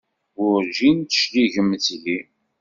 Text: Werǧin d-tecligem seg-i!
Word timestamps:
Werǧin 0.39 0.97
d-tecligem 0.99 1.69
seg-i! 1.85 2.19